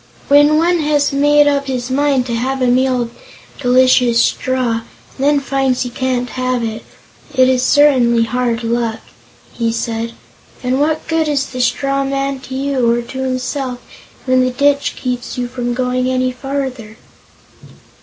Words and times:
"When 0.29 0.57
one 0.57 0.79
has 0.79 1.13
made 1.13 1.47
up 1.47 1.67
his 1.67 1.91
mind 1.91 2.25
to 2.25 2.33
have 2.33 2.59
a 2.59 2.65
meal 2.65 3.03
of 3.03 3.11
delicious 3.61 4.19
straw, 4.19 4.77
and 5.15 5.23
then 5.23 5.39
finds 5.39 5.83
he 5.83 5.91
can't 5.91 6.31
have 6.31 6.63
it, 6.63 6.83
it 7.35 7.47
is 7.47 7.61
certainly 7.61 8.23
hard 8.23 8.63
luck," 8.63 9.01
he 9.53 9.71
said. 9.71 10.13
"And 10.63 10.79
what 10.81 11.07
good 11.07 11.27
is 11.27 11.45
the 11.45 11.61
straw 11.61 12.03
man 12.03 12.39
to 12.39 12.55
you, 12.55 12.91
or 12.91 13.03
to 13.03 13.19
himself, 13.19 13.77
when 14.25 14.43
the 14.43 14.49
ditch 14.49 14.95
keeps 14.95 15.37
you 15.37 15.47
from 15.47 15.75
going 15.75 16.09
any 16.09 16.31
further?" 16.31 16.97